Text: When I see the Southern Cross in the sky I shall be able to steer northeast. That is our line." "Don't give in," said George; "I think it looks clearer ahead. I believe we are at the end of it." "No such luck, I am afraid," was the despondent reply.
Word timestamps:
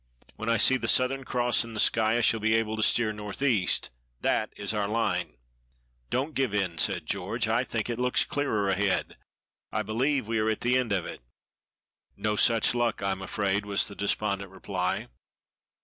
When 0.35 0.49
I 0.49 0.57
see 0.57 0.77
the 0.77 0.87
Southern 0.87 1.23
Cross 1.23 1.63
in 1.63 1.75
the 1.75 1.79
sky 1.79 2.17
I 2.17 2.21
shall 2.21 2.39
be 2.39 2.55
able 2.55 2.75
to 2.75 2.81
steer 2.81 3.13
northeast. 3.13 3.91
That 4.21 4.51
is 4.57 4.73
our 4.73 4.87
line." 4.87 5.37
"Don't 6.09 6.33
give 6.33 6.55
in," 6.55 6.79
said 6.79 7.05
George; 7.05 7.47
"I 7.47 7.63
think 7.63 7.87
it 7.87 7.99
looks 7.99 8.23
clearer 8.25 8.67
ahead. 8.71 9.15
I 9.71 9.83
believe 9.83 10.27
we 10.27 10.39
are 10.39 10.49
at 10.49 10.61
the 10.61 10.75
end 10.75 10.91
of 10.91 11.05
it." 11.05 11.21
"No 12.17 12.35
such 12.35 12.73
luck, 12.73 13.03
I 13.03 13.11
am 13.11 13.21
afraid," 13.21 13.63
was 13.63 13.87
the 13.87 13.93
despondent 13.95 14.49
reply. 14.49 15.07